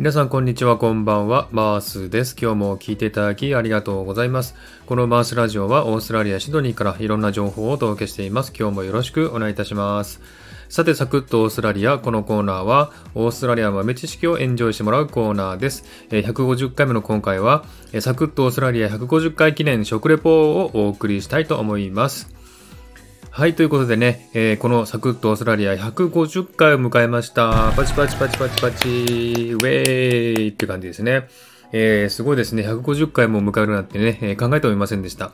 [0.00, 1.50] 皆さんこんにちは、こんばんは。
[1.52, 2.34] マースです。
[2.40, 4.54] 今日も聞いていただきありがとうございます。
[4.86, 8.50] このマースラジオはオーストラリア・シドニーからいろんな情報をお届けしています。
[8.58, 10.22] 今日もよろしくお願いいたします。
[10.70, 11.98] さて、サクッとオーストラリア。
[11.98, 15.84] このコーナーは、オーストラリア豆知識をエンジョイしてもらうコーナーです。
[16.08, 17.66] 150回目の今回は、
[17.98, 22.39] サクッとオーストラリア150回記念食レポをお送りしたいと思います。
[23.32, 27.72] はい、ということでね、えーこのサクッとオーストラリア150回を迎えました。
[27.76, 31.28] パチパチパチパチパチ、ウェーイって感じですね。
[31.72, 32.64] えーすごいですね。
[32.64, 35.30] 150回も迎えるなんてね、え考えてもいませんでした。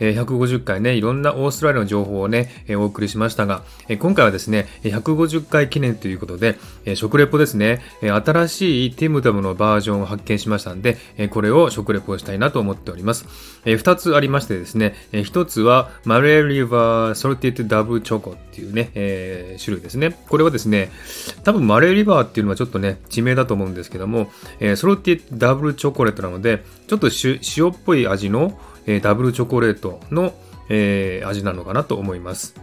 [0.00, 13.26] え150回ね、いろんなオーストラリアの情報をね、えお送りしましたが、え今回はですね、150回記念ということで、え食レポですね、え新しいティムタムのバージョンを発見しましたんで、えこれを食レポしたいなと思っております。
[13.64, 20.16] えー二つありましてですね、えー一つは、マレーリバーソルティッドダブチョコっていうね、え種類ですね。
[20.28, 20.90] これはですね、
[21.44, 27.08] 多分マレーリバーっていうのはちょっとね、地名だと思うんですけども、えソルティッドダブルチョコレートなので、ちょっと
[27.56, 30.34] 塩っぽい味の、えダブルチョコレートの、
[30.70, 32.54] え味なのかなと思います。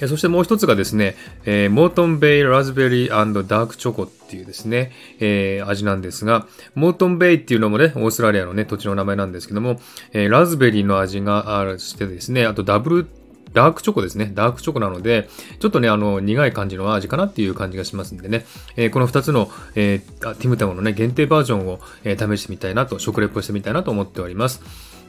[0.00, 9.80] えそしてもう一つがですね、えーモートンベイラズベリーダークチョコっていうですね、えー味なんですが、モートンベイっていうのもね、オーストラリアのね、土地の名前なんですけども、
[10.12, 13.06] えーラズベリーの味がしてですね、あとダブル
[13.54, 14.32] ダークチョコですね。
[14.34, 15.28] ダークチョコなので、
[15.60, 18.44] ちょっとね、あの、苦い感じの味かなっていう感じがしますんでね。
[18.76, 24.60] えーこの二つの、えーティムタムのね、限定バージョンを、えー試してみたいなと、食レポしてみたいなと思っております。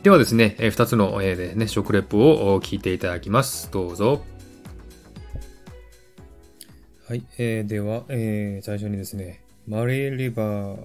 [0.05, 3.71] ではですね、えー二つの、えーね、食レポを聞いていただきます。
[3.71, 4.21] どうぞ。
[7.07, 10.77] はい、えーでは、えー最初にですね、マレーリバー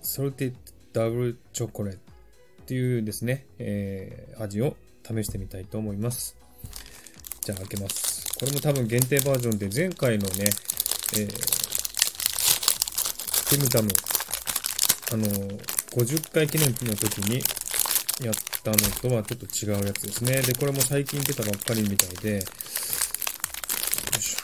[0.00, 0.54] ソルティッ
[0.94, 1.98] ドダブルチョコレート
[2.62, 6.34] っていうですね、えー味を試してみたいと思います。
[7.42, 8.32] じゃあ開けます。
[8.38, 10.44] これも多分限定バージョンで前回のね、
[11.18, 11.28] えー、
[13.50, 13.90] ティムタム、
[15.12, 17.42] あのー50回記念の時に
[18.20, 20.42] やったのとはちょっと違うやつですね。
[20.42, 22.42] で、これも最近出たばっかりみたいで、よい
[24.20, 24.38] しょ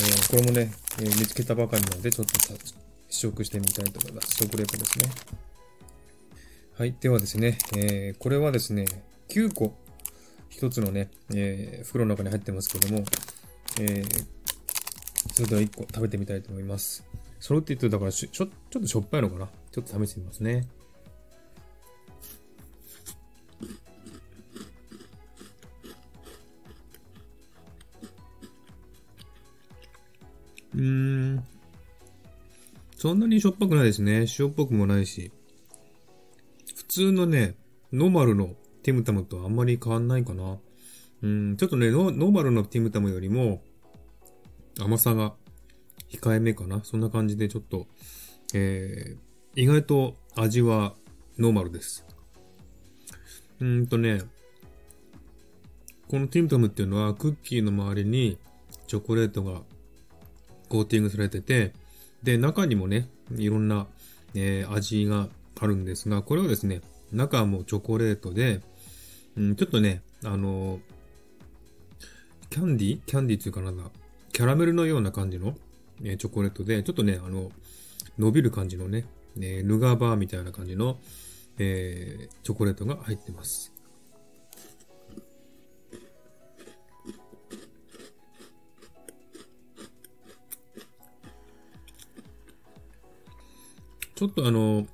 [0.00, 2.32] えーこれもね、えー見つけたばかりなので、ちょっと
[3.08, 4.36] 試食してみたいと思います。
[4.36, 5.10] 食レポですね。
[6.78, 6.94] はい。
[6.98, 8.86] ではですね、えーこれはですね、
[9.28, 9.74] 9個、
[10.48, 13.04] 一つのね、えー袋の中に入ってますけども、
[13.80, 14.26] えー
[15.34, 17.04] それでは1個食べてみたいと思います。
[17.40, 19.48] ソルティッドだからしょ、ちょっとしょっぱいのかな？
[19.72, 20.68] ちょっと試してみますね。
[30.74, 31.44] うーん。
[32.96, 34.26] そんなにしょっぱくないですね。
[34.38, 35.32] 塩っぽくもないし。
[36.76, 37.56] 普通のね、
[37.92, 40.58] ノーマルのティムタムとあんまり変わんないかな。
[41.22, 43.62] うん、ちょっとね、ノノーマルのティムタムよりも
[44.78, 45.34] 甘さが
[46.10, 46.82] 控えめかな？
[46.84, 47.86] そんな感じでちょっと、
[48.54, 50.94] えー、意外と味は
[51.38, 52.04] ノーマルです。
[53.60, 54.22] うんとね、
[56.08, 58.38] このティムタムっていうのはクッキーの周りに
[58.86, 59.62] チョコレートが
[60.68, 61.72] コーティングされてて、
[62.22, 63.86] で、中にもね、いろんな、
[64.34, 65.28] えー味が
[65.60, 66.80] あるんですが、これはですね、
[67.12, 68.62] 中もチョコレートで、
[69.36, 70.80] うん、ちょっとね、あのー
[72.50, 73.84] キャンディキャンディっていうかなんだ、
[74.32, 75.54] キャラメルのような感じの、
[76.02, 77.50] えーチョコレートで、ちょっとね、あの、
[78.18, 79.06] 伸びる感じのね、
[79.36, 80.98] えーヌガーバーみたいな感じの、
[81.58, 83.72] えーチョコレートが入ってます。
[94.14, 94.86] ちょっとあの、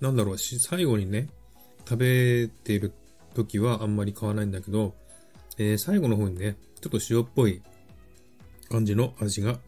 [0.00, 1.28] なんだろう、し最後にね、
[1.88, 2.92] 食べている
[3.34, 4.94] 時はあんまり買わないんだけど、
[5.58, 7.62] えー最後の方にね、ちょっと塩っぽい
[8.72, 9.58] 感じの味が、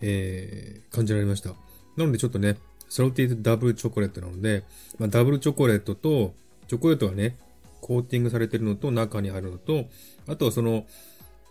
[0.00, 1.50] えー感じられました。
[1.96, 2.56] なのでちょっとね、
[2.88, 4.64] ソルティーダブルチョコレートなので、
[4.98, 6.34] まあ、ダブルチョコレートと、
[6.68, 7.36] チョコレートがね、
[7.80, 9.86] コーティングされてるのと中にあるのと、
[10.28, 10.86] あとはその、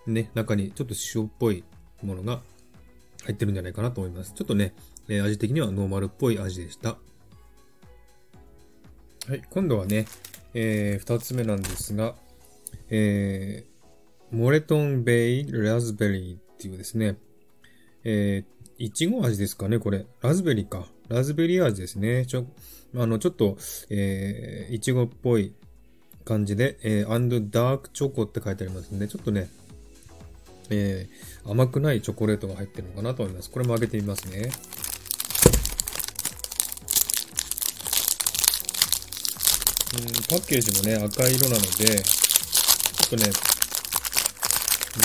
[0.08, 1.64] ね、中にちょっと塩っぽい
[2.04, 2.42] ものが
[3.26, 4.34] 入ってるんじゃないかなと思います。
[4.34, 4.74] ちょっとね、
[5.08, 6.98] え味的にはノーマルっぽい味でした。
[9.28, 10.06] はい、今度はね、
[10.54, 12.16] えー、つ目なんですが、
[12.90, 17.16] えー、 Moreton Bay Raspberry っていうですね、
[18.04, 20.06] えー、いちご味ですかね、これ。
[20.22, 20.88] ラズベリーか。
[21.08, 22.26] ラズベリー味ですね。
[22.26, 22.48] ちょ、
[22.98, 23.58] あの、ちょっと、
[23.90, 25.54] えー、いちごっぽい
[26.26, 29.50] 感じで、えー、 and Dark Choc って書いてありますんで、ちょっとね、
[30.70, 33.50] えー、甘くないチョコレートが入ってるのかなと思います。
[33.50, 34.52] これも開けてみますね。
[39.94, 43.32] うん、パッケージもね、赤色なので、ちょっとね、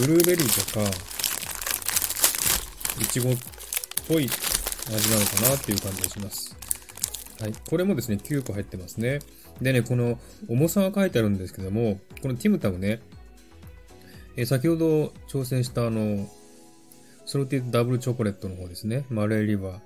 [0.00, 1.13] ブルーベリーとか、
[3.00, 3.36] いちごっ
[4.08, 6.56] ぽい味なのかなっていう感じがします。
[7.40, 7.54] はい。
[7.68, 9.18] これもですね、9個入ってますね。
[9.60, 10.18] でね、この
[10.48, 13.00] 重さが書いてあるんですけども、このティムタムね、
[14.36, 16.28] え先ほど挑戦したあの、
[17.24, 19.04] ソルティダブルチョコレートの方ですね。
[19.08, 19.80] マレーリバー。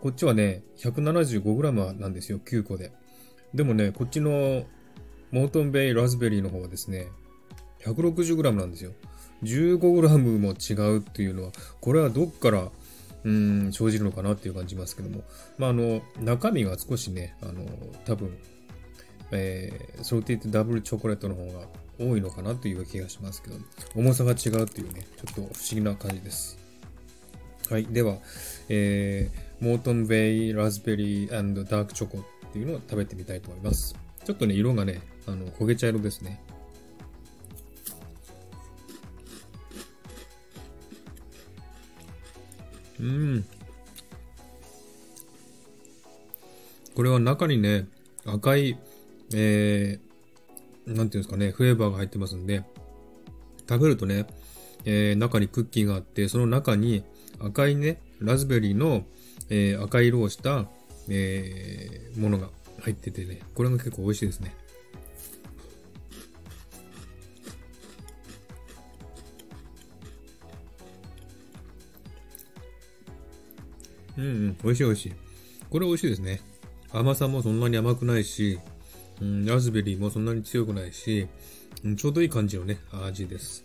[0.00, 2.92] こっちはね、175g なんですよ、9個で。
[3.54, 4.64] でもね、こっちの
[5.30, 7.08] モートンベイラズベリーの方はですね、
[7.84, 8.92] 160g なんですよ。
[9.42, 12.68] 15g も違うっていうのは、これはどっから、
[13.24, 15.22] うん、生じるのかなっていう感じますけども。
[15.58, 17.64] まあ、あの、中身が少しね、あの、
[18.04, 18.36] 多分、
[19.30, 21.66] えー、ソルティーダブルチョコレートの方が
[21.98, 23.56] 多いのかなという気がしますけど、
[23.94, 26.58] 重さが違うっていうね、ちょっと不思議な感じです。
[27.68, 27.84] はい。
[27.86, 28.18] では、
[28.68, 31.30] えー、モートンベイラズベリー
[31.64, 33.94] ダークチョコっていうのを食べてみたいと思います。
[34.24, 36.40] ちょっとね、色がね、あの、焦げ茶色ですね。
[43.00, 43.44] うん。
[46.94, 47.86] これは中にね、
[48.26, 48.78] 赤い、
[49.34, 52.64] えー、なんていうんですかね、フレーバーが入ってますんで、
[53.68, 54.26] 食べるとね、
[54.84, 57.04] えー、中にクッキーがあって、その中に
[57.40, 59.04] 赤いね、ラズベリーの、
[59.48, 60.66] えー、赤い色をした、
[61.08, 62.48] えー、ものが
[62.80, 64.54] 入っててね、これが結構美味しいですね。
[74.18, 75.12] うんうん、美味しい美味しい。
[75.70, 76.40] これ美味しいですね。
[76.90, 78.58] 甘さもそんなに甘くないし、
[79.20, 81.28] うん、ラズベリーもそんなに強くないし、
[81.84, 83.64] うん、ちょうどいい感じのね、味です。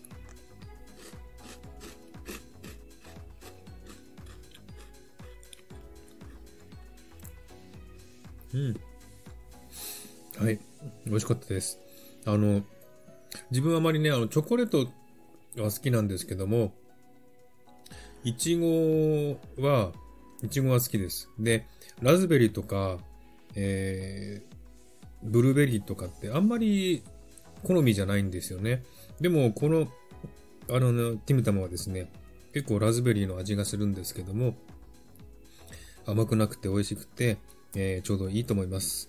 [8.54, 8.76] うん。
[10.38, 10.60] はい。
[11.06, 11.80] 美味しかったです。
[12.24, 12.62] あの、
[13.50, 14.84] 自分はあまりね、あの、チョコレート
[15.56, 16.72] が好きなんですけども、
[18.22, 19.92] いちごは、
[20.44, 21.30] いちごは好きです。
[21.38, 21.66] で、
[22.02, 22.98] ラズベリーとか、
[23.54, 24.56] えー、
[25.22, 27.02] ブルーベリーとかってあんまり
[27.62, 28.82] 好みじゃないんですよね。
[29.22, 29.88] でも、この、
[30.68, 32.10] あの、ね、ティムタムはですね、
[32.52, 34.54] 結構ラズベリーの味がするんですけども、
[36.04, 37.38] 甘くなくて美味しくて、
[37.74, 39.08] えー、ちょうどいいと思います。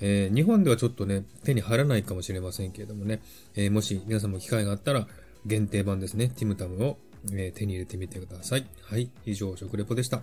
[0.00, 3.22] えー、日本ではちょっとね、手に入らないかもしれませんけれどもね、
[3.56, 5.08] えー、もし皆さんも機会があったら、
[5.46, 6.98] 限定版ですね、ティムタムを、
[7.32, 8.66] え手に入れてみてください。
[8.82, 10.22] はい、以上、食レポでした。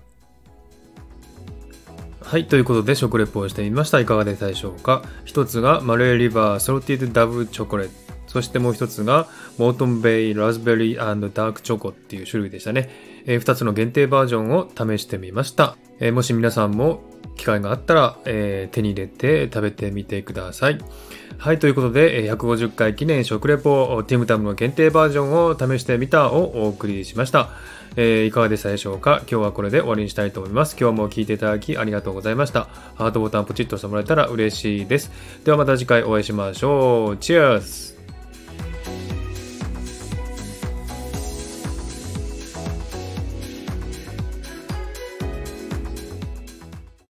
[2.25, 3.99] はい、ということで食レポをしてみました。
[3.99, 5.03] いかがでしたでしょうか？
[5.25, 7.93] 一つがマレーリバーソルティードダブルチョコレート。
[8.25, 9.27] そしてもう一つが
[9.59, 12.89] モートンベイラズベリーダークチョコっていう種類でしたね。
[13.25, 15.77] えー、2つの限定バージョンを試してみました。
[15.99, 17.03] えー、もし皆さんも
[17.37, 20.79] 機会があったら、えー、手に入れて食べてみてください。
[21.37, 27.49] はい、ということで、150回記念食レポ、ティムタムの限定バージョンを試してみたをお送りしました。
[27.97, 29.17] えー、いかがでしたでしょうか？
[29.29, 30.75] 今日はこれで終わりにしたいと思います。
[30.79, 32.67] 今日も聴いていただきありがとうございました。
[32.95, 35.11] ハートボタンポチッと押してもらえたら嬉しいです。
[35.45, 37.17] ではまた次回お会いしましょう。
[37.17, 37.94] チェアス